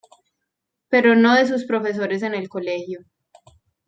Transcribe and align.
Pero 0.89 1.13
no 1.13 1.35
de 1.35 1.45
sus 1.45 1.65
profesores 1.65 2.23
en 2.23 2.33
el 2.33 2.49
colegio. 2.49 3.03